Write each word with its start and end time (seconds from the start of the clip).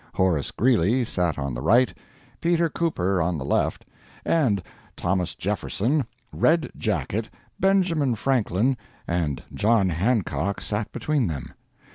Horace 0.15 0.49
Greeley 0.49 1.05
sat 1.05 1.37
on 1.37 1.53
the 1.53 1.61
right, 1.61 1.95
Peter 2.41 2.69
Cooper 2.69 3.21
on 3.21 3.37
the 3.37 3.45
left, 3.45 3.85
and 4.25 4.59
Thomas 4.97 5.35
Jefferson, 5.35 6.07
Red 6.33 6.71
Jacket, 6.75 7.29
Benjamin 7.59 8.15
Franklin, 8.15 8.77
and 9.07 9.43
John 9.53 9.89
Hancock 9.89 10.59
sat 10.59 10.91
between 10.91 11.27
them. 11.27 11.53